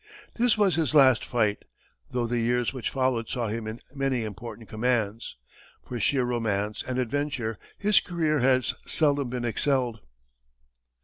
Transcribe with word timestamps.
This 0.33 0.57
was 0.57 0.77
his 0.77 0.95
last 0.95 1.23
fight, 1.23 1.63
though 2.09 2.25
the 2.25 2.39
years 2.39 2.73
which 2.73 2.89
followed 2.89 3.29
saw 3.29 3.49
him 3.49 3.67
in 3.67 3.81
many 3.93 4.23
important 4.23 4.67
commands. 4.67 5.37
For 5.87 5.99
sheer 5.99 6.23
romance 6.23 6.81
and 6.81 6.97
adventure, 6.97 7.59
his 7.77 7.99
career 7.99 8.39
has 8.39 8.73
seldom 8.87 9.29
been 9.29 9.45
excelled. 9.45 9.99